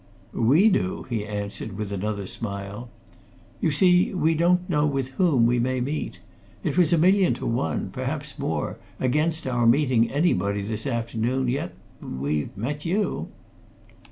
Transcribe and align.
"We 0.33 0.67
do!" 0.67 1.05
he 1.11 1.27
answered 1.27 1.77
with 1.77 1.91
another 1.91 2.25
smile. 2.25 2.89
"You 3.59 3.69
see, 3.69 4.15
we 4.15 4.33
don't 4.33 4.67
know 4.67 4.83
with 4.87 5.09
whom 5.09 5.45
we 5.45 5.59
may 5.59 5.79
meet. 5.79 6.21
It 6.63 6.75
was 6.75 6.91
a 6.91 6.97
million 6.97 7.35
to 7.35 7.45
one 7.45 7.91
perhaps 7.91 8.39
more 8.39 8.79
against 8.99 9.45
our 9.45 9.67
meeting 9.67 10.09
anybody 10.09 10.63
this 10.63 10.87
afternoon, 10.87 11.49
yet 11.49 11.73
we've 12.01 12.49
met 12.57 12.83
you." 12.83 13.27